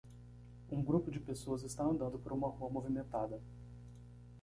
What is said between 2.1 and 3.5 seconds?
por uma rua movimentada.